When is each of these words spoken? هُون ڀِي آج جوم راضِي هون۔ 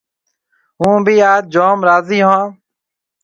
هُون 0.79 0.95
ڀِي 1.05 1.15
آج 1.31 1.43
جوم 1.53 1.79
راضِي 1.87 2.19
هون۔ 2.27 2.47